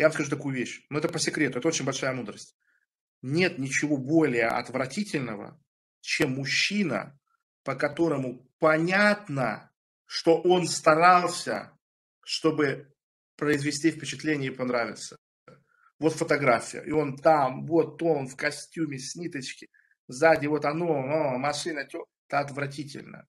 Я 0.00 0.06
вам 0.06 0.14
скажу 0.14 0.30
такую 0.30 0.54
вещь, 0.54 0.82
но 0.88 0.98
это 0.98 1.10
по 1.10 1.18
секрету, 1.18 1.58
это 1.58 1.68
очень 1.68 1.84
большая 1.84 2.14
мудрость. 2.14 2.56
Нет 3.20 3.58
ничего 3.58 3.98
более 3.98 4.46
отвратительного, 4.46 5.62
чем 6.00 6.36
мужчина, 6.36 7.20
по 7.64 7.74
которому 7.74 8.48
понятно, 8.58 9.70
что 10.06 10.40
он 10.40 10.68
старался, 10.68 11.78
чтобы 12.24 12.94
произвести 13.36 13.90
впечатление 13.90 14.50
и 14.50 14.56
понравиться. 14.56 15.18
Вот 15.98 16.14
фотография, 16.14 16.82
и 16.82 16.92
он 16.92 17.18
там, 17.18 17.66
вот 17.66 18.02
он 18.02 18.26
в 18.26 18.36
костюме 18.36 18.98
с 18.98 19.16
ниточки, 19.16 19.68
сзади 20.08 20.46
вот 20.46 20.64
оно, 20.64 20.94
о, 20.94 21.36
машина, 21.36 21.80
это 21.80 21.98
отвратительно. 22.30 23.28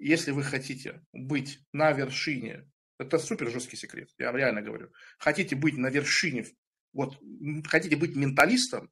Если 0.00 0.32
вы 0.32 0.42
хотите 0.42 1.04
быть 1.12 1.60
на 1.72 1.92
вершине, 1.92 2.68
это 3.00 3.18
супер 3.18 3.50
жесткий 3.50 3.76
секрет, 3.76 4.10
я 4.18 4.26
вам 4.26 4.36
реально 4.36 4.60
говорю. 4.60 4.92
Хотите 5.18 5.56
быть 5.56 5.78
на 5.78 5.88
вершине, 5.88 6.46
вот 6.92 7.18
хотите 7.66 7.96
быть 7.96 8.14
менталистом, 8.14 8.90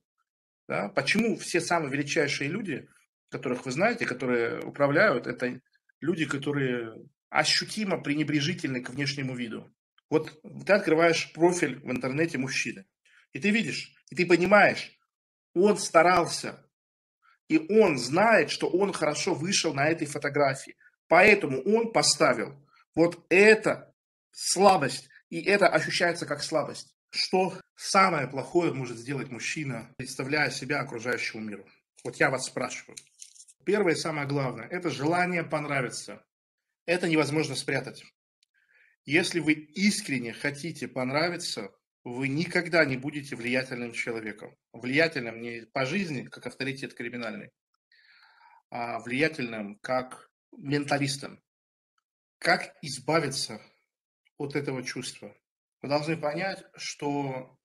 да, 0.66 0.88
почему 0.88 1.36
все 1.36 1.60
самые 1.60 1.92
величайшие 1.92 2.48
люди, 2.48 2.88
которых 3.28 3.66
вы 3.66 3.70
знаете, 3.70 4.06
которые 4.06 4.62
управляют, 4.62 5.26
это 5.26 5.60
люди, 6.00 6.24
которые 6.24 6.94
ощутимо 7.28 8.00
пренебрежительны 8.00 8.82
к 8.82 8.88
внешнему 8.90 9.34
виду. 9.34 9.70
Вот 10.08 10.40
ты 10.64 10.72
открываешь 10.72 11.30
профиль 11.34 11.78
в 11.80 11.90
интернете 11.90 12.38
мужчины, 12.38 12.86
и 13.34 13.38
ты 13.38 13.50
видишь, 13.50 13.94
и 14.08 14.14
ты 14.14 14.24
понимаешь, 14.24 14.98
он 15.52 15.76
старался, 15.76 16.66
и 17.48 17.58
он 17.58 17.98
знает, 17.98 18.50
что 18.50 18.70
он 18.70 18.94
хорошо 18.94 19.34
вышел 19.34 19.74
на 19.74 19.88
этой 19.88 20.06
фотографии. 20.06 20.76
Поэтому 21.08 21.60
он 21.60 21.92
поставил 21.92 22.66
вот 22.94 23.26
это 23.28 23.88
слабость, 24.30 25.08
и 25.30 25.40
это 25.40 25.68
ощущается 25.68 26.26
как 26.26 26.42
слабость. 26.42 26.94
Что 27.10 27.58
самое 27.74 28.28
плохое 28.28 28.72
может 28.72 28.98
сделать 28.98 29.30
мужчина, 29.30 29.94
представляя 29.96 30.50
себя 30.50 30.80
окружающему 30.80 31.42
миру? 31.42 31.66
Вот 32.04 32.16
я 32.16 32.30
вас 32.30 32.46
спрашиваю. 32.46 32.96
Первое 33.64 33.94
и 33.94 33.96
самое 33.96 34.26
главное– 34.26 34.66
это 34.70 34.90
желание 34.90 35.42
понравиться. 35.42 36.24
Это 36.86 37.08
невозможно 37.08 37.54
спрятать. 37.54 38.04
Если 39.04 39.40
вы 39.40 39.52
искренне 39.52 40.32
хотите 40.32 40.88
понравиться, 40.88 41.70
вы 42.04 42.28
никогда 42.28 42.84
не 42.84 42.96
будете 42.96 43.36
влиятельным 43.36 43.92
человеком. 43.92 44.56
Влиятельным 44.72 45.40
не 45.40 45.66
по 45.66 45.84
жизни, 45.84 46.22
как 46.22 46.46
авторитет 46.46 46.94
криминальный, 46.94 47.50
а 48.70 49.00
влиятельным 49.00 49.78
как 49.80 50.30
менталистом. 50.56 51.42
Как 52.38 52.76
избавиться 52.82 53.60
от 54.38 54.56
этого 54.56 54.82
чувства? 54.82 55.36
Вы 55.82 55.88
должны 55.88 56.16
понять, 56.16 56.64
что 56.76 57.56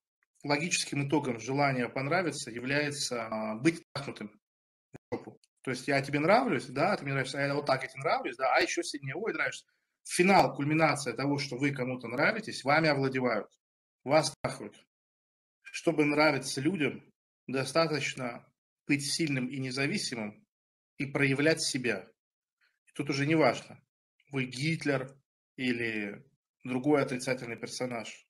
логическим 0.44 1.08
итогом 1.08 1.40
желания 1.40 1.88
понравиться 1.88 2.50
является 2.50 3.26
а, 3.26 3.54
быть 3.56 3.82
трахнутым 3.92 4.38
в 4.92 4.98
жопу. 5.16 5.40
То 5.62 5.70
есть 5.70 5.88
я 5.88 6.02
тебе 6.02 6.20
нравлюсь, 6.20 6.66
да, 6.66 6.96
ты 6.96 7.04
мне 7.04 7.14
нравишься, 7.14 7.38
а 7.38 7.46
я 7.46 7.54
вот 7.54 7.66
так 7.66 7.82
я 7.82 7.88
тебе 7.88 8.02
нравлюсь, 8.02 8.36
да, 8.36 8.54
а 8.54 8.60
еще 8.60 8.82
сильнее, 8.82 9.14
ой, 9.16 9.32
нравишься. 9.32 9.64
Финал, 10.06 10.54
кульминация 10.54 11.14
того, 11.14 11.38
что 11.38 11.56
вы 11.56 11.72
кому-то 11.72 12.06
нравитесь, 12.08 12.62
вами 12.62 12.88
овладевают, 12.88 13.48
вас 14.04 14.34
трахают. 14.42 14.76
Чтобы 15.62 16.04
нравиться 16.04 16.60
людям, 16.60 17.02
достаточно 17.46 18.46
быть 18.86 19.10
сильным 19.10 19.48
и 19.48 19.58
независимым 19.58 20.46
и 20.98 21.06
проявлять 21.06 21.62
себя. 21.62 22.06
Тут 22.94 23.08
уже 23.10 23.26
не 23.26 23.34
важно, 23.34 23.82
вы 24.30 24.44
Гитлер 24.44 25.16
или 25.56 26.24
другой 26.64 27.02
отрицательный 27.02 27.56
персонаж. 27.56 28.26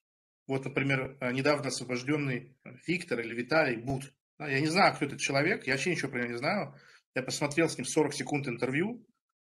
Вот, 0.47 0.65
например, 0.65 1.17
э, 1.19 1.31
недавно 1.31 1.69
освобожденный 1.69 2.55
Виктор 2.85 3.19
или 3.19 3.33
Виталий 3.33 3.77
Бут. 3.77 4.13
Я 4.37 4.59
не 4.59 4.67
знаю, 4.67 4.93
кто 4.93 5.05
этот 5.05 5.19
человек, 5.19 5.65
я 5.65 5.73
вообще 5.73 5.91
ничего 5.91 6.11
про 6.11 6.19
него 6.19 6.31
не 6.31 6.37
знаю. 6.37 6.75
Я 7.15 7.23
посмотрел 7.23 7.69
с 7.69 7.77
ним 7.77 7.85
40 7.85 8.13
секунд 8.13 8.47
интервью, 8.47 9.07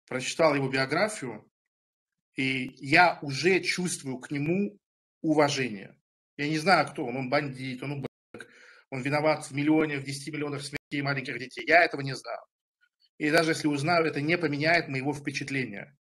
прочитал 0.08 0.54
его 0.54 0.68
биографию, 0.68 1.48
и 2.34 2.74
я 2.78 3.18
уже 3.22 3.60
чувствую 3.60 4.18
к 4.18 4.30
нему 4.30 4.78
уважение. 5.20 5.96
Я 6.36 6.48
не 6.48 6.58
знаю, 6.58 6.88
кто 6.88 7.06
он. 7.06 7.16
Он 7.16 7.30
бандит, 7.30 7.82
он 7.82 7.92
убыток, 7.92 8.50
он 8.90 9.02
виноват 9.02 9.44
в 9.44 9.52
миллионе, 9.52 9.98
в 9.98 10.04
10 10.04 10.32
миллионах 10.32 10.62
смертей 10.62 11.02
маленьких 11.02 11.38
детей. 11.38 11.64
Я 11.66 11.84
этого 11.84 12.00
не 12.00 12.16
знаю. 12.16 12.40
И 13.18 13.30
даже 13.30 13.52
если 13.52 13.68
узнаю, 13.68 14.06
это 14.06 14.20
не 14.20 14.36
поменяет 14.36 14.88
моего 14.88 15.14
впечатления. 15.14 15.96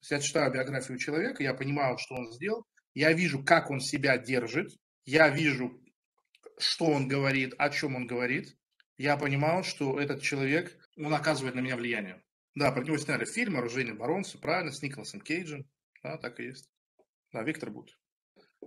То 0.00 0.02
есть 0.02 0.10
я 0.10 0.20
читаю 0.20 0.52
биографию 0.52 0.98
человека, 0.98 1.42
я 1.42 1.54
понимаю, 1.54 1.98
что 1.98 2.14
он 2.14 2.32
сделал, 2.32 2.64
я 2.94 3.12
вижу, 3.12 3.44
как 3.44 3.70
он 3.70 3.80
себя 3.80 4.16
держит, 4.18 4.70
я 5.04 5.28
вижу, 5.28 5.82
что 6.58 6.86
он 6.86 7.08
говорит, 7.08 7.54
о 7.58 7.70
чем 7.70 7.96
он 7.96 8.06
говорит. 8.06 8.56
Я 8.96 9.16
понимаю, 9.16 9.62
что 9.62 10.00
этот 10.00 10.22
человек 10.22 10.76
он 10.96 11.14
оказывает 11.14 11.54
на 11.54 11.60
меня 11.60 11.76
влияние. 11.76 12.22
Да, 12.54 12.72
про 12.72 12.82
него 12.82 12.98
сняли 12.98 13.24
фильм 13.24 13.56
«Оружейный 13.56 13.94
барон», 13.94 14.24
все 14.24 14.38
правильно, 14.38 14.72
с 14.72 14.82
Николасом 14.82 15.20
Кейджем. 15.20 15.64
Да, 16.02 16.16
так 16.16 16.40
и 16.40 16.44
есть. 16.44 16.68
Да, 17.32 17.42
Виктор 17.42 17.70
Бут. 17.70 17.96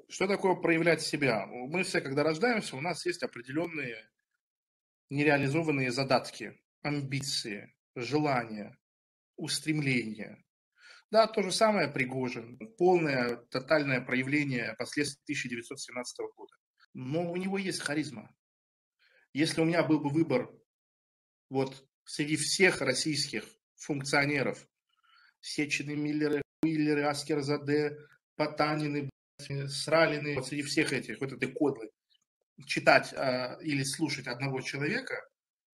Что 0.08 0.28
такое 0.28 0.56
проявлять 0.56 1.02
себя? 1.02 1.46
Мы 1.48 1.84
все, 1.84 2.00
когда 2.00 2.24
рождаемся, 2.24 2.78
у 2.78 2.82
нас 2.82 3.06
есть 3.06 3.24
определенные 3.24 4.10
нереализованные 5.10 5.92
задатки, 5.92 6.58
амбиции, 6.82 7.76
желания, 7.96 8.78
устремления. 9.36 10.42
Да, 11.12 11.28
то 11.28 11.44
же 11.44 11.52
самое 11.52 11.90
Пригожин. 11.90 12.58
Полное, 12.78 13.36
тотальное 13.50 14.00
проявление 14.00 14.76
последствий 14.80 15.22
1917 15.26 16.18
года. 16.38 16.56
Но 16.94 17.30
у 17.30 17.36
него 17.36 17.58
есть 17.58 17.82
харизма. 17.82 18.34
Если 19.34 19.60
у 19.62 19.66
меня 19.66 19.84
был 19.84 20.00
бы 20.00 20.10
выбор 20.10 20.50
вот 21.50 21.86
среди 22.06 22.38
всех 22.38 22.82
российских 22.82 23.44
функционеров, 23.76 24.66
Сечины, 25.42 25.96
Миллеры, 25.96 26.42
Уиллеры, 26.64 27.04
Аскерзаде, 27.04 27.98
Потанины, 28.36 29.10
Сралины, 29.68 30.36
вот 30.36 30.48
среди 30.48 30.64
всех 30.64 30.94
этих, 30.94 31.20
вот 31.20 31.34
этой 31.34 31.52
кодлы, 31.52 31.90
читать 32.66 33.12
э, 33.14 33.58
или 33.62 33.84
слушать 33.84 34.28
одного 34.28 34.62
человека, 34.62 35.16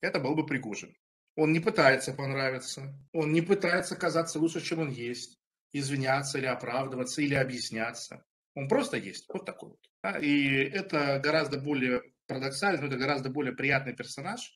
это 0.01 0.19
был 0.19 0.35
бы 0.35 0.45
Пригожин. 0.45 0.95
Он 1.37 1.53
не 1.53 1.59
пытается 1.59 2.13
понравиться, 2.13 2.99
он 3.13 3.31
не 3.31 3.41
пытается 3.43 3.95
казаться 3.95 4.39
лучше, 4.39 4.59
чем 4.59 4.79
он 4.79 4.89
есть, 4.89 5.37
извиняться 5.71 6.39
или 6.39 6.47
оправдываться, 6.47 7.21
или 7.21 7.35
объясняться. 7.35 8.25
Он 8.55 8.67
просто 8.67 8.97
есть, 8.97 9.27
вот 9.31 9.45
такой 9.45 9.69
вот. 9.69 10.23
И 10.23 10.55
это 10.55 11.19
гораздо 11.23 11.59
более 11.59 12.01
парадоксально, 12.25 12.87
это 12.87 12.97
гораздо 12.97 13.29
более 13.29 13.53
приятный 13.53 13.95
персонаж, 13.95 14.51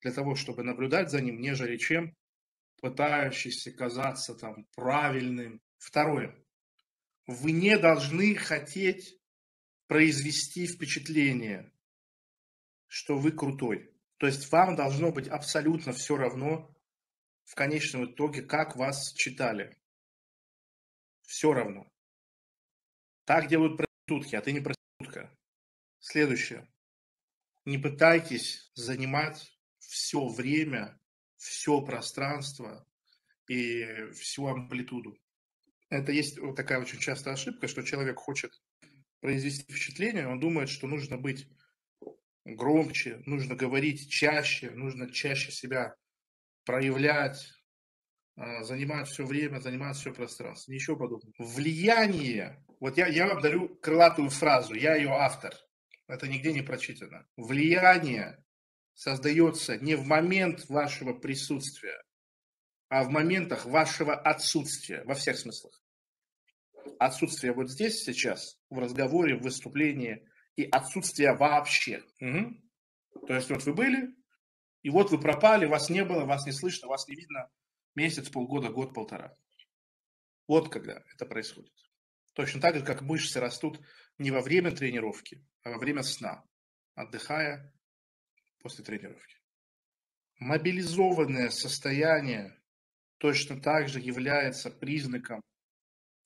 для 0.00 0.10
того, 0.10 0.34
чтобы 0.34 0.62
наблюдать 0.62 1.10
за 1.10 1.20
ним, 1.20 1.38
нежели 1.38 1.76
чем 1.76 2.16
пытающийся 2.80 3.70
казаться 3.70 4.34
там 4.34 4.66
правильным. 4.74 5.60
Второе. 5.76 6.34
Вы 7.26 7.52
не 7.52 7.76
должны 7.76 8.34
хотеть 8.36 9.18
произвести 9.86 10.66
впечатление, 10.66 11.70
что 12.86 13.18
вы 13.18 13.32
крутой. 13.32 13.91
То 14.22 14.28
есть 14.28 14.52
вам 14.52 14.76
должно 14.76 15.10
быть 15.10 15.26
абсолютно 15.26 15.92
все 15.92 16.16
равно 16.16 16.72
в 17.42 17.56
конечном 17.56 18.04
итоге, 18.04 18.42
как 18.42 18.76
вас 18.76 19.12
читали. 19.14 19.76
Все 21.22 21.52
равно. 21.52 21.92
Так 23.24 23.48
делают 23.48 23.78
проститутки, 23.78 24.36
а 24.36 24.40
ты 24.40 24.52
не 24.52 24.60
проститутка. 24.60 25.36
Следующее. 25.98 26.72
Не 27.64 27.78
пытайтесь 27.78 28.70
занимать 28.76 29.58
все 29.78 30.28
время, 30.28 31.00
все 31.36 31.84
пространство 31.84 32.86
и 33.48 34.08
всю 34.12 34.46
амплитуду. 34.46 35.18
Это 35.88 36.12
есть 36.12 36.38
вот 36.38 36.54
такая 36.54 36.80
очень 36.80 37.00
частая 37.00 37.34
ошибка, 37.34 37.66
что 37.66 37.82
человек 37.82 38.18
хочет 38.18 38.52
произвести 39.18 39.64
впечатление, 39.64 40.28
он 40.28 40.38
думает, 40.38 40.68
что 40.68 40.86
нужно 40.86 41.18
быть 41.18 41.48
громче, 42.44 43.22
нужно 43.26 43.54
говорить 43.54 44.10
чаще, 44.10 44.70
нужно 44.70 45.10
чаще 45.10 45.52
себя 45.52 45.94
проявлять, 46.64 47.52
а, 48.36 48.62
занимать 48.64 49.08
все 49.08 49.24
время, 49.24 49.60
занимать 49.60 49.96
все 49.96 50.12
пространство. 50.12 50.72
Ничего 50.72 50.96
подобного. 50.96 51.34
Влияние, 51.38 52.64
вот 52.80 52.96
я, 52.96 53.06
я 53.06 53.26
вам 53.26 53.40
дарю 53.40 53.68
крылатую 53.76 54.30
фразу, 54.30 54.74
я 54.74 54.96
ее 54.96 55.10
автор, 55.10 55.54
это 56.08 56.28
нигде 56.28 56.52
не 56.52 56.62
прочитано. 56.62 57.26
Влияние 57.36 58.44
создается 58.94 59.76
не 59.78 59.94
в 59.94 60.06
момент 60.06 60.68
вашего 60.68 61.14
присутствия, 61.14 62.02
а 62.88 63.04
в 63.04 63.08
моментах 63.08 63.64
вашего 63.64 64.14
отсутствия, 64.14 65.02
во 65.04 65.14
всех 65.14 65.38
смыслах. 65.38 65.82
Отсутствие 66.98 67.52
вот 67.52 67.70
здесь 67.70 68.02
сейчас, 68.02 68.58
в 68.68 68.78
разговоре, 68.78 69.36
в 69.36 69.42
выступлении, 69.42 70.26
и 70.56 70.64
отсутствие 70.64 71.34
вообще. 71.34 72.02
Угу. 72.20 73.26
То 73.26 73.34
есть 73.34 73.50
вот 73.50 73.64
вы 73.64 73.74
были, 73.74 74.14
и 74.82 74.90
вот 74.90 75.10
вы 75.10 75.20
пропали, 75.20 75.66
вас 75.66 75.90
не 75.90 76.04
было, 76.04 76.24
вас 76.24 76.46
не 76.46 76.52
слышно, 76.52 76.88
вас 76.88 77.06
не 77.08 77.16
видно 77.16 77.50
месяц, 77.94 78.28
полгода, 78.28 78.68
год, 78.70 78.94
полтора. 78.94 79.36
Вот 80.48 80.70
когда 80.70 81.02
это 81.14 81.26
происходит. 81.26 81.72
Точно 82.34 82.60
так 82.60 82.76
же, 82.76 82.84
как 82.84 83.02
мышцы 83.02 83.40
растут 83.40 83.80
не 84.18 84.30
во 84.30 84.40
время 84.40 84.72
тренировки, 84.72 85.46
а 85.62 85.70
во 85.70 85.78
время 85.78 86.02
сна, 86.02 86.44
отдыхая 86.94 87.72
после 88.58 88.84
тренировки. 88.84 89.36
Мобилизованное 90.38 91.50
состояние 91.50 92.58
точно 93.18 93.60
так 93.60 93.88
же 93.88 94.00
является 94.00 94.70
признаком 94.70 95.40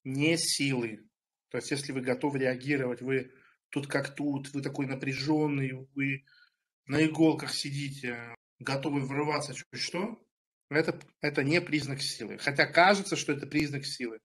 не 0.05 0.37
силы. 0.39 1.09
То 1.49 1.59
есть, 1.59 1.71
если 1.71 1.93
вы 1.93 2.01
готовы 2.01 2.39
реагировать, 2.39 3.03
вы 3.03 3.33
тут 3.71 3.87
как 3.87 4.15
тут, 4.15 4.53
вы 4.55 4.63
такой 4.63 4.87
напряженный, 4.87 5.89
вы 5.95 6.25
на 6.87 7.05
иголках 7.05 7.55
сидите, 7.55 8.35
готовы 8.59 9.01
врываться 9.01 9.55
чуть 9.55 9.67
что, 9.81 10.23
это, 10.69 10.99
это 11.21 11.45
не 11.45 11.61
признак 11.61 12.01
силы. 12.01 12.39
Хотя 12.39 12.67
кажется, 12.67 13.17
что 13.17 13.33
это 13.33 13.47
признак 13.47 13.85
силы. 13.85 14.21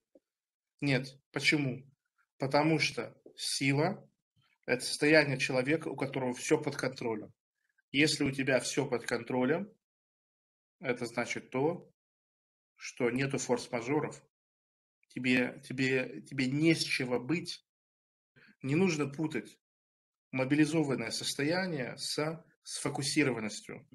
Нет. 0.79 1.15
Почему? 1.31 1.85
Потому 2.37 2.79
что 2.79 3.15
сила– 3.35 4.07
это 4.65 4.83
состояние 4.83 5.37
человека, 5.37 5.89
у 5.89 5.95
которого 5.95 6.33
все 6.33 6.59
под 6.59 6.75
контролем. 6.75 7.31
Если 7.91 8.23
у 8.23 8.31
тебя 8.31 8.59
все 8.59 8.87
под 8.87 9.05
контролем, 9.05 9.71
это 10.79 11.05
значит 11.05 11.51
то, 11.51 11.91
что 12.75 13.11
нету 13.11 13.37
форс-мажоров, 13.37 14.23
тебе, 15.09 15.61
тебе, 15.67 16.21
тебе 16.21 16.47
не 16.47 16.73
с 16.73 16.83
чего 16.83 17.19
быть. 17.19 17.63
Не 18.61 18.75
нужно 18.75 19.07
путать 19.07 19.57
мобилизованное 20.31 21.11
состояние 21.11 21.97
с 21.97 22.43
сфокусированностью 22.63 23.87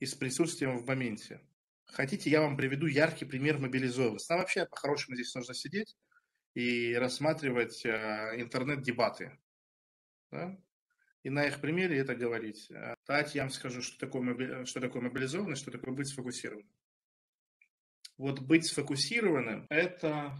и 0.00 0.06
с 0.06 0.14
присутствием 0.14 0.76
в 0.78 0.86
моменте. 0.86 1.40
Хотите, 1.86 2.30
я 2.30 2.40
вам 2.40 2.56
приведу 2.56 2.86
яркий 2.86 3.24
пример 3.24 3.58
мобилизованности. 3.58 4.30
Нам 4.30 4.40
вообще 4.40 4.66
по-хорошему 4.66 5.14
здесь 5.14 5.34
нужно 5.34 5.54
сидеть 5.54 5.96
и 6.54 6.94
рассматривать 6.94 7.84
э, 7.84 8.34
интернет-дебаты. 8.36 9.38
Да? 10.32 10.58
И 11.22 11.30
на 11.30 11.44
их 11.44 11.60
примере 11.60 11.98
это 11.98 12.16
говорить. 12.16 12.70
Э, 12.70 12.96
давайте 13.06 13.38
я 13.38 13.44
вам 13.44 13.50
скажу, 13.50 13.82
что 13.82 13.98
такое, 13.98 14.22
моби... 14.22 14.64
что 14.64 14.80
такое 14.80 15.02
мобилизованность, 15.02 15.62
что 15.62 15.70
такое 15.70 15.94
быть 15.94 16.08
сфокусированным. 16.08 16.70
Вот 18.18 18.40
быть 18.40 18.66
сфокусированным– 18.66 19.66
это 19.70 20.36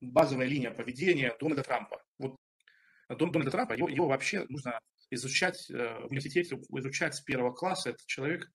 базовая 0.00 0.46
линия 0.46 0.70
поведения 0.70 1.36
Дональда 1.38 1.62
Трампа. 1.62 2.02
Вот 3.08 3.18
Дональда 3.18 3.50
Трампа, 3.50 3.72
его, 3.72 3.88
его 3.88 4.06
вообще 4.08 4.44
нужно 4.48 4.80
изучать 5.10 5.70
э, 5.70 6.00
в 6.00 6.10
университете, 6.10 6.56
изучать 6.56 7.14
с 7.14 7.20
первого 7.20 7.52
класса. 7.52 7.90
Это 7.90 8.00
человек 8.06 8.50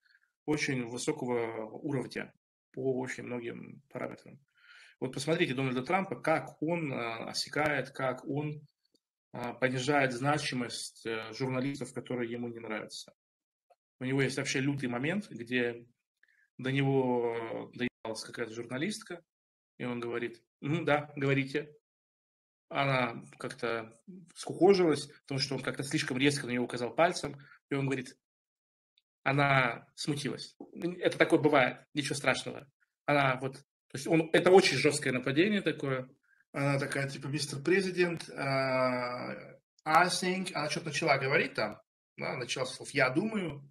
очень 0.45 0.87
высокого 0.87 1.65
уровня 1.69 2.33
по 2.71 2.99
очень 2.99 3.23
многим 3.23 3.81
параметрам. 3.89 4.39
Вот 4.99 5.13
посмотрите 5.13 5.53
Дональда 5.53 5.83
Трампа, 5.83 6.15
как 6.19 6.61
он 6.61 6.91
э, 6.91 7.25
осекает, 7.25 7.89
как 7.89 8.25
он 8.25 8.61
э, 9.33 9.53
понижает 9.59 10.13
значимость 10.13 11.07
журналистов, 11.31 11.93
которые 11.93 12.31
ему 12.31 12.47
не 12.47 12.59
нравятся. 12.59 13.13
У 13.99 14.05
него 14.05 14.21
есть 14.21 14.37
вообще 14.37 14.59
лютый 14.59 14.87
момент, 14.87 15.29
где 15.29 15.85
до 16.57 16.71
него 16.71 17.71
доебалась 17.73 18.23
какая-то 18.23 18.53
журналистка, 18.53 19.23
и 19.77 19.85
он 19.85 19.99
говорит, 19.99 20.43
ну 20.61 20.83
да, 20.83 21.11
говорите, 21.15 21.75
она 22.73 23.23
как-то 23.37 23.97
скукожилась, 24.35 25.07
потому 25.21 25.39
что 25.39 25.55
он 25.55 25.61
как-то 25.61 25.83
слишком 25.83 26.17
резко 26.17 26.47
на 26.47 26.51
нее 26.51 26.61
указал 26.61 26.93
пальцем, 26.93 27.37
и 27.69 27.75
он 27.75 27.85
говорит, 27.85 28.17
она 29.23 29.87
смутилась. 29.95 30.55
Это 30.99 31.17
такое 31.17 31.39
бывает, 31.39 31.85
ничего 31.93 32.15
страшного. 32.15 32.67
Она 33.05 33.37
вот, 33.39 33.57
то 33.57 33.95
есть 33.95 34.07
он, 34.07 34.29
это 34.33 34.49
очень 34.51 34.77
жесткое 34.77 35.13
нападение 35.13 35.61
такое. 35.61 36.09
Она 36.51 36.79
такая, 36.79 37.09
типа, 37.09 37.27
мистер 37.27 37.61
президент, 37.61 38.27
uh, 38.29 39.59
I 39.85 40.07
think, 40.07 40.51
она 40.53 40.69
что-то 40.69 40.87
начала 40.87 41.17
говорить 41.17 41.53
там, 41.53 41.79
да, 42.17 42.35
начала 42.37 42.65
слов 42.65 42.89
«я 42.91 43.09
думаю», 43.09 43.69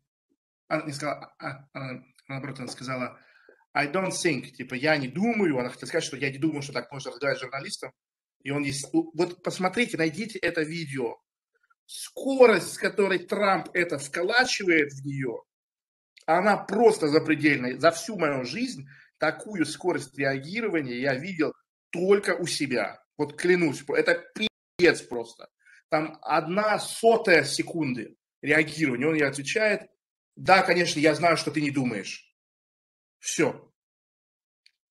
она 0.69 0.85
не 0.85 0.93
сказала, 0.93 1.35
а, 1.39 1.47
она, 1.47 1.69
она, 1.73 2.05
наоборот, 2.29 2.61
она 2.61 2.69
сказала 2.69 3.19
I 3.75 3.91
don't 3.91 4.11
think, 4.11 4.51
типа, 4.51 4.75
я 4.75 4.97
не 4.97 5.09
думаю, 5.09 5.59
она 5.59 5.71
хотела 5.71 5.89
сказать, 5.89 6.05
что 6.05 6.17
я 6.17 6.31
не 6.31 6.39
думаю, 6.39 6.63
что 6.63 6.73
так 6.73 6.91
можно 6.91 7.11
разговаривать 7.11 7.41
с 7.41 7.43
журналистом, 7.43 7.93
и 8.45 8.51
он 8.51 8.63
есть... 8.63 8.89
Вот 8.93 9.43
посмотрите, 9.43 9.97
найдите 9.97 10.39
это 10.39 10.63
видео. 10.63 11.17
Скорость, 11.87 12.75
с 12.75 12.79
которой 12.79 13.19
Трамп 13.19 13.69
это 13.75 13.99
вколачивает 13.99 14.93
в 14.93 15.05
нее, 15.05 15.43
она 16.27 16.57
просто 16.57 17.09
запредельная. 17.09 17.79
За 17.79 17.91
всю 17.91 18.17
мою 18.17 18.45
жизнь 18.45 18.87
такую 19.19 19.67
скорость 19.67 20.17
реагирования 20.19 21.01
я 21.01 21.15
видел 21.15 21.53
только 21.91 22.37
у 22.37 22.47
себя. 22.47 23.03
Вот 23.17 23.39
клянусь, 23.39 23.85
это 23.89 24.25
пиздец 24.35 25.03
просто. 25.03 25.49
Там 25.89 26.19
одна 26.23 26.79
сотая 26.79 27.45
секунды 27.45 28.17
реагирования. 28.41 29.07
Он 29.07 29.15
ей 29.15 29.27
отвечает, 29.27 29.83
да, 30.37 30.63
конечно, 30.63 30.99
я 30.99 31.15
знаю, 31.15 31.37
что 31.37 31.51
ты 31.51 31.61
не 31.61 31.71
думаешь. 31.71 32.35
Все. 33.19 33.71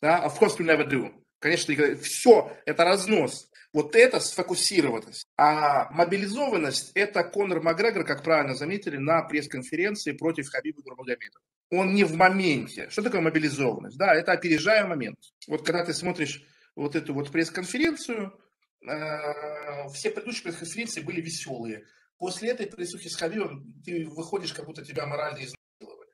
Да, 0.01 0.25
of 0.25 0.39
course 0.39 0.57
we 0.57 0.65
never 0.65 0.87
do. 0.87 1.20
Конечно, 1.41 1.73
все, 1.95 2.55
это 2.65 2.85
разнос. 2.85 3.49
Вот 3.73 3.95
это 3.95 4.19
сфокусированность. 4.19 5.25
А 5.37 5.89
мобилизованность– 5.91 6.91
это 6.93 7.23
Конор 7.23 7.61
Макгрегор, 7.63 8.05
как 8.05 8.23
правильно 8.23 8.53
заметили, 8.53 8.97
на 8.97 9.23
пресс-конференции 9.23 10.11
против 10.11 10.49
Хабиба 10.49 10.81
Нурмагомедова. 10.85 11.41
Он 11.71 11.95
не 11.95 12.03
в 12.03 12.13
моменте. 12.13 12.89
Что 12.91 13.01
такое 13.01 13.21
мобилизованность? 13.21 13.97
Да, 13.97 14.13
это 14.13 14.33
опережая 14.33 14.85
момент. 14.85 15.17
Вот 15.47 15.65
когда 15.65 15.83
ты 15.83 15.95
смотришь 15.95 16.43
вот 16.75 16.95
эту 16.95 17.15
вот 17.15 17.31
пресс-конференцию, 17.31 18.39
э, 18.87 19.87
все 19.95 20.11
предыдущие 20.11 20.43
пресс-конференции 20.43 21.01
были 21.01 21.21
веселые. 21.21 21.85
После 22.17 22.49
этой 22.49 22.67
присухи 22.67 23.09
с 23.09 23.15
Хабибом 23.15 23.81
ты 23.83 24.05
выходишь, 24.05 24.53
как 24.53 24.67
будто 24.67 24.85
тебя 24.85 25.07
морально 25.07 25.37
изнасиловали. 25.37 26.11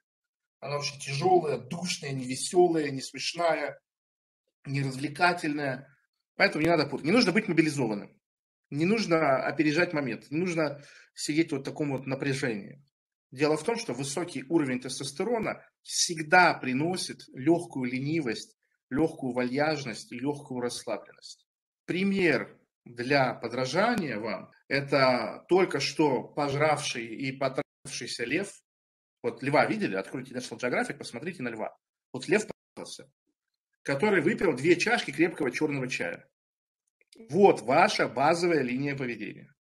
Она 0.61 0.77
очень 0.77 0.99
тяжелая, 0.99 1.57
душная, 1.57 2.11
невеселая, 2.11 2.91
не 2.91 3.01
смешная 3.01 3.77
неразвлекательная. 4.67 5.87
Поэтому 6.35 6.63
не 6.63 6.69
надо 6.69 6.85
путать. 6.85 7.05
Не 7.05 7.11
нужно 7.11 7.31
быть 7.31 7.47
мобилизованным. 7.47 8.15
Не 8.69 8.85
нужно 8.85 9.43
опережать 9.43 9.93
момент. 9.93 10.29
Не 10.29 10.37
нужно 10.37 10.83
сидеть 11.13 11.51
вот 11.51 11.61
в 11.61 11.63
таком 11.63 11.91
вот 11.91 12.05
напряжении. 12.05 12.83
Дело 13.31 13.57
в 13.57 13.63
том, 13.63 13.77
что 13.77 13.93
высокий 13.93 14.45
уровень 14.47 14.79
тестостерона 14.79 15.65
всегда 15.81 16.53
приносит 16.53 17.23
легкую 17.33 17.91
ленивость, 17.91 18.57
легкую 18.89 19.33
вальяжность 19.33 20.11
легкую 20.11 20.61
расслабленность. 20.61 21.45
Пример 21.85 22.57
для 22.85 23.33
подражания 23.33 24.19
вам– 24.19 24.51
это 24.67 25.45
только 25.49 25.79
что 25.79 26.23
пожравший 26.23 27.05
и 27.05 27.31
потратившийся 27.33 28.23
лев. 28.23 28.53
Вот 29.23 29.43
льва 29.43 29.65
видели? 29.65 29.95
Откройте 29.95 30.33
National 30.33 30.59
Geographic, 30.59 30.97
посмотрите 30.97 31.43
на 31.43 31.49
льва. 31.49 31.75
Вот 32.13 32.27
лев 32.29 32.47
потратился 32.47 33.09
который 33.87 34.19
выпил 34.19 34.53
две 34.53 34.75
чашки 34.75 35.11
крепкого 35.11 35.49
черного 35.49 35.87
чая. 35.87 36.27
Вот 37.29 37.61
ваша 37.61 38.09
базовая 38.09 38.61
линия 38.61 38.97
поведения. 38.97 39.55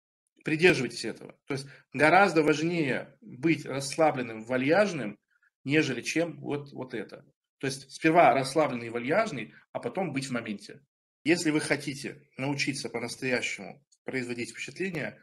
Придерживайтесь 0.46 1.04
этого. 1.04 1.38
То 1.46 1.56
есть 1.56 1.68
гораздо 1.92 2.42
важнее 2.42 3.18
быть 3.20 3.66
расслабленным, 3.66 4.46
вальяжным, 4.46 5.20
нежели 5.66 6.02
чем 6.02 6.40
вот, 6.40 6.72
вот 6.72 6.94
это. 6.94 7.26
То 7.58 7.68
есть 7.68 7.92
сперва 7.92 8.34
расслабленный 8.34 8.88
и 8.88 8.90
вальяжный, 8.90 9.54
а 9.74 9.82
потом 9.82 10.14
быть 10.14 10.28
в 10.28 10.32
моменте. 10.32 10.80
Если 11.26 11.52
вы 11.52 11.60
хотите 11.60 12.26
научиться 12.38 12.88
по-настоящему 12.88 13.86
производить 14.06 14.52
впечатление, 14.52 15.20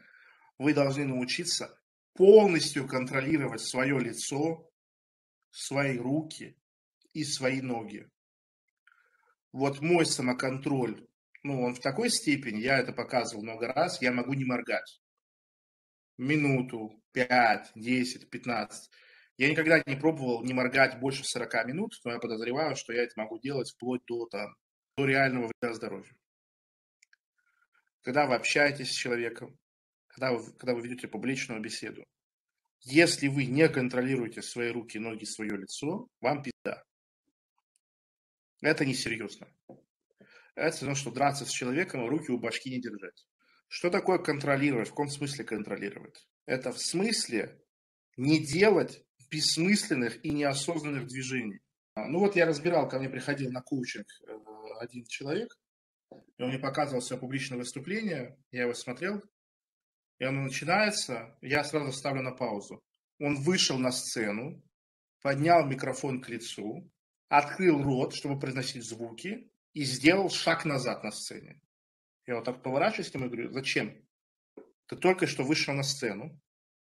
вы 0.59 0.75
должны 0.75 1.05
научиться 1.05 1.75
полностью 2.13 2.87
контролировать 2.87 3.61
свое 3.61 3.99
лицо, 3.99 4.71
свои 5.49 5.97
руки 5.97 6.55
и 7.13 7.23
свои 7.23 7.61
ноги 7.61 8.07
вот 9.51 9.81
мой 9.81 10.05
самоконтроль, 10.05 11.07
ну, 11.43 11.63
он 11.63 11.75
в 11.75 11.79
такой 11.79 12.09
степени, 12.09 12.61
я 12.61 12.79
это 12.79 12.93
показывал 12.93 13.43
много 13.43 13.67
раз, 13.67 14.01
я 14.01 14.11
могу 14.11 14.33
не 14.33 14.45
моргать. 14.45 15.01
Минуту, 16.17 17.01
пять, 17.11 17.71
десять, 17.75 18.29
пятнадцать. 18.29 18.89
Я 19.37 19.49
никогда 19.49 19.81
не 19.85 19.95
пробовал 19.95 20.43
не 20.43 20.53
моргать 20.53 20.99
больше 20.99 21.23
40 21.23 21.65
минут, 21.65 21.99
но 22.03 22.11
я 22.11 22.19
подозреваю, 22.19 22.75
что 22.75 22.93
я 22.93 23.03
это 23.03 23.13
могу 23.15 23.39
делать 23.39 23.71
вплоть 23.71 24.05
до, 24.05 24.27
там, 24.27 24.55
до 24.95 25.05
реального 25.05 25.47
вреда 25.47 25.73
здоровью. 25.73 26.15
Когда 28.03 28.27
вы 28.27 28.35
общаетесь 28.35 28.91
с 28.91 28.95
человеком, 28.95 29.57
когда 30.07 30.33
вы, 30.33 30.43
когда 30.53 30.75
вы 30.75 30.81
ведете 30.81 31.07
публичную 31.07 31.59
беседу, 31.59 32.05
если 32.81 33.27
вы 33.27 33.45
не 33.45 33.67
контролируете 33.67 34.41
свои 34.41 34.69
руки, 34.69 34.99
ноги, 34.99 35.25
свое 35.25 35.55
лицо, 35.57 36.07
вам 36.19 36.43
пизда. 36.43 36.83
Это 38.61 38.85
несерьезно. 38.85 39.47
Это 40.55 40.77
значит, 40.77 41.01
что 41.01 41.11
драться 41.11 41.45
с 41.45 41.49
человеком, 41.49 42.07
руки 42.07 42.31
у 42.31 42.39
башки 42.39 42.69
не 42.69 42.81
держать. 42.81 43.25
Что 43.67 43.89
такое 43.89 44.19
контролировать? 44.19 44.87
В 44.87 44.91
каком 44.91 45.09
смысле 45.09 45.45
контролировать? 45.45 46.27
Это 46.45 46.71
в 46.71 46.79
смысле 46.79 47.61
не 48.17 48.39
делать 48.45 49.03
бессмысленных 49.31 50.23
и 50.25 50.29
неосознанных 50.29 51.07
движений. 51.07 51.61
Ну 51.95 52.19
вот 52.19 52.35
я 52.35 52.45
разбирал, 52.45 52.87
ко 52.87 52.99
мне 52.99 53.09
приходил 53.09 53.51
на 53.51 53.61
коучинг 53.61 54.05
э, 54.27 54.37
один 54.79 55.05
человек, 55.05 55.49
И 56.37 56.43
он 56.43 56.49
мне 56.49 56.59
показывал 56.59 57.01
свое 57.01 57.19
публичное 57.19 57.57
выступление, 57.57 58.37
я 58.51 58.63
его 58.63 58.73
смотрел, 58.73 59.21
и 60.19 60.23
оно 60.23 60.41
начинается, 60.43 61.37
я 61.41 61.63
сразу 61.63 61.91
ставлю 61.91 62.21
на 62.21 62.31
паузу. 62.31 62.83
Он 63.19 63.35
вышел 63.41 63.77
на 63.77 63.91
сцену, 63.91 64.61
поднял 65.21 65.65
микрофон 65.65 66.21
к 66.21 66.29
лицу, 66.29 66.91
открыл 67.31 67.81
рот, 67.81 68.13
чтобы 68.13 68.37
произносить 68.37 68.83
звуки, 68.83 69.49
и 69.73 69.85
сделал 69.85 70.29
шаг 70.29 70.65
назад 70.65 71.01
на 71.05 71.11
сцене. 71.11 71.61
Я 72.27 72.35
вот 72.35 72.43
так 72.43 72.61
поворачиваюсь 72.61 73.09
к 73.09 73.15
нему 73.15 73.27
и 73.27 73.29
говорю, 73.29 73.51
зачем? 73.51 74.05
Ты 74.87 74.97
только 74.97 75.27
что 75.27 75.43
вышел 75.43 75.73
на 75.73 75.83
сцену, 75.83 76.37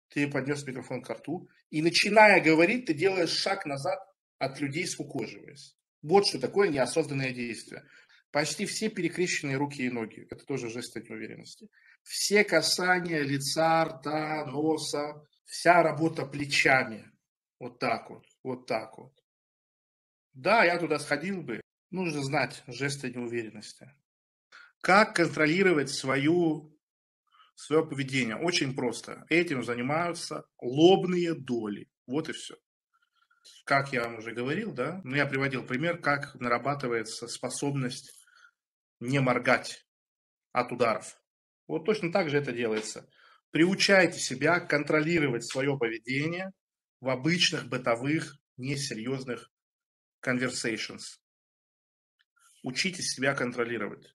ты 0.09 0.26
поднес 0.30 0.66
микрофон 0.66 1.02
к 1.02 1.11
рту, 1.11 1.47
и 1.68 1.82
начиная 1.82 2.42
говорить, 2.42 2.87
ты 2.87 2.94
делаешь 2.94 3.28
шаг 3.28 3.66
назад 3.66 3.99
от 4.38 4.59
людей, 4.61 4.87
скукоживаясь. 4.87 5.76
Вот 6.00 6.26
что 6.26 6.40
такое 6.40 6.70
неосознанное 6.70 7.32
действие. 7.32 7.85
Почти 8.30 8.64
все 8.64 8.88
перекрещенные 8.88 9.59
руки 9.59 9.82
и 9.82 9.90
ноги. 9.90 10.26
Это 10.30 10.47
тоже 10.47 10.70
жест 10.70 10.97
неуверенности. 10.97 11.68
Все 12.02 12.44
касания 12.44 13.20
лица, 13.20 13.85
рта, 13.85 14.47
носа, 14.47 15.23
вся 15.44 15.82
работа 15.82 16.25
плечами. 16.25 17.12
Вот 17.59 17.78
так 17.78 18.09
вот, 18.09 18.25
вот 18.42 18.66
так 18.66 18.97
вот. 18.97 19.19
Да, 20.32 20.64
я 20.64 20.78
туда 20.78 20.99
сходил 20.99 21.42
бы. 21.42 21.60
Нужно 21.90 22.22
знать 22.22 22.62
жесты 22.66 23.10
неуверенности. 23.10 23.92
Как 24.80 25.14
контролировать 25.14 25.90
свою, 25.90 26.76
свое 27.54 27.87
поведение? 27.87 28.37
Очень 28.37 28.75
просто. 28.75 29.26
Этим 29.28 29.64
занимаются 29.64 30.46
лобные 30.58 31.34
доли. 31.34 31.90
Вот 32.06 32.28
и 32.28 32.32
все. 32.32 32.56
Как 33.64 33.92
я 33.92 34.04
вам 34.04 34.18
уже 34.18 34.32
говорил, 34.32 34.72
да, 34.72 35.00
ну, 35.04 35.16
я 35.16 35.26
приводил 35.26 35.64
пример, 35.64 35.99
как 35.99 36.34
нарабатывается 36.37 37.26
способность 37.26 38.12
не 39.00 39.18
моргать 39.20 39.87
от 40.52 40.72
ударов. 40.72 41.16
Вот 41.66 41.84
точно 41.84 42.12
так 42.12 42.30
же 42.30 42.38
это 42.38 42.52
делается. 42.52 43.08
Приучайте 43.50 44.18
себя 44.18 44.60
контролировать 44.60 45.44
свое 45.44 45.76
поведение 45.78 46.52
в 47.00 47.08
обычных 47.08 47.68
бытовых 47.68 48.37
несерьезных 48.56 49.50
conversations. 50.24 51.18
Учитесь 52.62 53.12
себя 53.12 53.34
контролировать. 53.34 54.14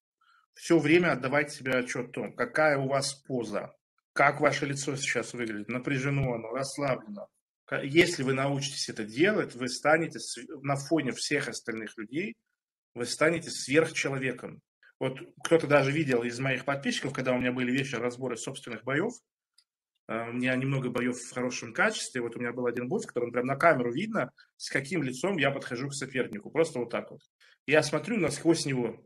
Все 0.53 0.79
время 0.79 1.11
отдавайте 1.11 1.57
себе 1.57 1.73
отчет 1.73 2.09
о 2.09 2.11
том, 2.11 2.35
какая 2.35 2.77
у 2.77 2.87
вас 2.87 3.13
поза, 3.13 3.75
как 4.13 4.39
ваше 4.39 4.65
лицо 4.65 4.95
сейчас 4.95 5.33
выглядит, 5.33 5.67
напряжено 5.67 6.33
оно, 6.33 6.51
расслаблено. 6.51 7.27
Если 7.83 8.23
вы 8.23 8.33
научитесь 8.33 8.87
это 8.89 9.03
делать, 9.03 9.55
вы 9.55 9.67
станете 9.67 10.19
на 10.61 10.75
фоне 10.75 11.11
всех 11.11 11.49
остальных 11.49 11.97
людей, 11.97 12.35
вы 12.93 13.05
станете 13.05 13.49
сверхчеловеком. 13.49 14.61
Вот 14.99 15.19
кто-то 15.43 15.67
даже 15.67 15.91
видел 15.91 16.23
из 16.23 16.39
моих 16.39 16.63
подписчиков, 16.63 17.11
когда 17.11 17.33
у 17.33 17.39
меня 17.39 17.51
были 17.51 17.71
вечер 17.71 17.99
разборы 17.99 18.37
собственных 18.37 18.83
боев, 18.83 19.13
у 20.07 20.33
меня 20.33 20.55
немного 20.55 20.89
боев 20.89 21.17
в 21.17 21.33
хорошем 21.33 21.73
качестве. 21.73 22.21
Вот 22.21 22.35
у 22.35 22.39
меня 22.39 22.53
был 22.53 22.67
один 22.67 22.87
бой, 22.87 23.01
в 23.01 23.07
котором 23.07 23.31
прям 23.31 23.45
на 23.45 23.55
камеру 23.55 23.91
видно, 23.91 24.31
с 24.57 24.69
каким 24.69 25.01
лицом 25.01 25.37
я 25.37 25.51
подхожу 25.51 25.89
к 25.89 25.93
сопернику. 25.93 26.51
Просто 26.51 26.79
вот 26.79 26.91
так 26.91 27.11
вот. 27.11 27.21
Я 27.65 27.81
смотрю 27.81 28.17
насквозь 28.17 28.65
него. 28.65 29.03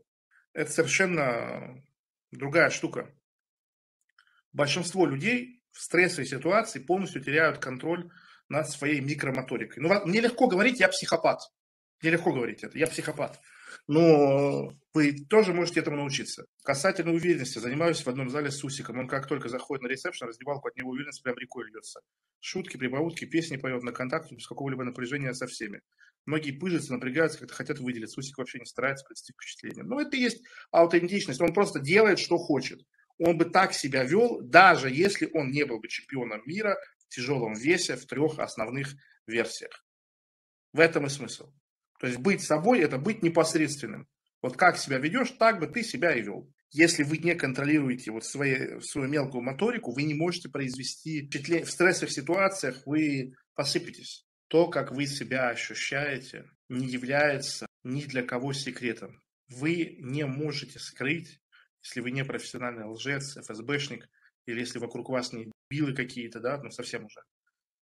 Это 0.52 0.70
совершенно 0.70 1.82
другая 2.30 2.70
штука. 2.70 3.14
Большинство 4.52 5.06
людей 5.06 5.62
в 5.70 5.80
стрессовой 5.80 6.26
ситуации 6.26 6.80
полностью 6.80 7.22
теряют 7.22 7.58
контроль 7.58 8.10
над 8.48 8.68
своей 8.68 9.00
микромоторикой. 9.00 9.82
Ну, 9.82 10.06
мне 10.06 10.20
легко 10.20 10.48
говорить, 10.48 10.80
я 10.80 10.88
психопат. 10.88 11.40
Мне 12.02 12.12
легко 12.12 12.32
говорить 12.32 12.62
это, 12.64 12.76
я 12.76 12.86
психопат 12.86 13.40
но 13.86 14.72
вы 14.92 15.24
тоже 15.28 15.52
можете 15.52 15.80
этому 15.80 15.96
научиться. 15.96 16.46
Касательно 16.64 17.12
уверенности, 17.12 17.58
занимаюсь 17.58 18.02
в 18.02 18.08
одном 18.08 18.28
зале 18.28 18.50
с 18.50 18.62
Усиком. 18.64 18.98
Он 18.98 19.08
как 19.08 19.28
только 19.28 19.48
заходит 19.48 19.82
на 19.82 19.88
ресепшн, 19.88 20.26
раздевалку 20.26 20.68
от 20.68 20.76
него 20.76 20.90
уверенность 20.90 21.22
прям 21.22 21.36
рекой 21.38 21.66
льется. 21.66 22.00
Шутки, 22.40 22.76
прибаутки, 22.76 23.24
песни 23.24 23.56
поет 23.56 23.82
на 23.82 23.92
контакте 23.92 24.34
без 24.34 24.46
какого-либо 24.46 24.84
напряжения 24.84 25.32
со 25.34 25.46
всеми. 25.46 25.82
Многие 26.26 26.52
пыжатся, 26.52 26.92
напрягаются, 26.92 27.38
как-то 27.38 27.54
хотят 27.54 27.78
выделиться. 27.78 28.18
Усик 28.18 28.38
вообще 28.38 28.58
не 28.58 28.66
старается 28.66 29.04
произвести 29.04 29.32
впечатление. 29.32 29.84
Но 29.84 30.00
это 30.00 30.16
и 30.16 30.20
есть 30.20 30.42
аутентичность. 30.70 31.40
Он 31.40 31.54
просто 31.54 31.80
делает, 31.80 32.18
что 32.18 32.36
хочет. 32.36 32.82
Он 33.18 33.36
бы 33.36 33.44
так 33.44 33.74
себя 33.74 34.02
вел, 34.04 34.40
даже 34.40 34.90
если 34.90 35.30
он 35.34 35.50
не 35.50 35.64
был 35.64 35.78
бы 35.78 35.88
чемпионом 35.88 36.42
мира 36.46 36.78
в 36.98 37.14
тяжелом 37.14 37.54
весе 37.54 37.96
в 37.96 38.06
трех 38.06 38.38
основных 38.38 38.94
версиях. 39.26 39.84
В 40.72 40.80
этом 40.80 41.06
и 41.06 41.08
смысл. 41.08 41.52
То 42.00 42.06
есть 42.06 42.18
быть 42.18 42.42
собой– 42.42 42.80
это 42.80 42.98
быть 42.98 43.22
непосредственным. 43.22 44.08
Вот 44.40 44.56
как 44.56 44.78
себя 44.78 44.98
ведешь, 44.98 45.32
так 45.38 45.60
бы 45.60 45.66
ты 45.66 45.82
себя 45.82 46.14
и 46.14 46.22
вел. 46.22 46.50
Если 46.72 47.02
вы 47.02 47.18
не 47.18 47.34
контролируете 47.34 48.10
вот 48.10 48.24
свои, 48.24 48.80
свою 48.80 49.08
мелкую 49.08 49.42
моторику, 49.42 49.92
вы 49.92 50.04
не 50.04 50.14
можете 50.14 50.48
произвести. 50.48 51.28
В 51.28 51.70
стрессовых 51.70 52.10
ситуациях 52.10 52.82
вы 52.86 53.34
посыпетесь. 53.54 54.24
То, 54.48 54.68
как 54.68 54.92
вы 54.92 55.06
себя 55.06 55.50
ощущаете, 55.50 56.46
не 56.70 56.86
является 56.86 57.66
ни 57.84 58.02
для 58.02 58.22
кого 58.22 58.54
секретом. 58.54 59.20
Вы 59.48 59.96
не 60.00 60.24
можете 60.24 60.78
скрыть, 60.78 61.38
если 61.82 62.00
вы 62.00 62.12
не 62.12 62.24
профессиональный 62.24 62.86
лжец, 62.86 63.36
ФСБшник, 63.36 64.08
или 64.46 64.60
если 64.60 64.78
вокруг 64.78 65.10
вас 65.10 65.32
не 65.32 65.52
билы 65.68 65.94
какие-то, 65.94 66.40
да, 66.40 66.56
ну 66.62 66.70
совсем 66.70 67.04
уже 67.04 67.20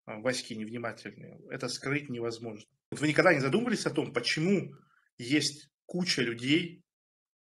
а, 0.05 0.19
Васьки 0.19 0.53
невнимательные. 0.53 1.39
Это 1.49 1.67
скрыть 1.67 2.09
невозможно. 2.09 2.69
Вы 2.91 3.09
никогда 3.09 3.33
не 3.33 3.39
задумывались 3.39 3.85
о 3.85 3.91
том, 3.91 4.13
почему 4.13 4.73
есть 5.17 5.69
куча 5.85 6.21
людей, 6.21 6.83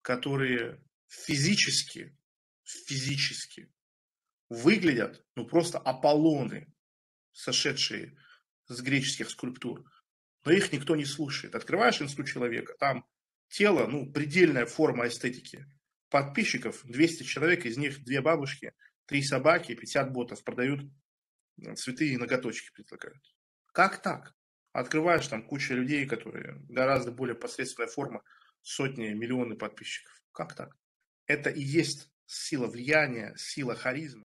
которые 0.02 0.82
физически, 1.08 2.18
физически 2.64 3.72
выглядят, 4.50 5.26
ну, 5.36 5.46
просто 5.46 5.80
Аполлоны, 5.80 6.74
сошедшие 7.34 8.18
с 8.68 8.82
греческих 8.82 9.30
скульптур, 9.30 9.84
но 10.46 10.52
их 10.52 10.72
никто 10.72 10.96
не 10.96 11.06
слушает. 11.06 11.56
Открываешь 11.56 12.02
институт 12.02 12.28
человека, 12.28 12.74
там 12.80 13.06
тело, 13.50 13.88
ну, 13.88 14.12
предельная 14.12 14.66
форма 14.66 15.08
эстетики. 15.08 15.66
Подписчиков 16.10 16.82
200 16.86 17.24
человек, 17.24 17.66
из 17.66 17.78
них 17.78 18.04
две 18.04 18.22
бабушки, 18.22 18.74
три 19.06 19.22
собаки, 19.24 19.76
50 19.76 20.14
ботов 20.14 20.44
продают 20.44 20.90
цветы 21.76 22.14
и 22.14 22.18
ноготочки 22.18 22.72
предлагают. 22.74 23.22
Как 23.74 24.02
так? 24.02 24.37
Открываешь 24.78 25.28
там 25.28 25.42
куча 25.42 25.74
людей, 25.74 26.06
которые 26.06 26.62
гораздо 26.70 27.12
более 27.12 27.34
посредственная 27.34 27.90
форма, 27.90 28.22
сотни, 28.62 29.08
миллионы 29.08 29.56
подписчиков. 29.56 30.22
Как 30.32 30.54
так? 30.54 30.78
Это 31.26 31.50
и 31.50 31.64
есть 31.64 32.12
сила 32.28 32.68
влияния, 32.68 33.34
сила 33.38 33.74
харизма. 33.74 34.26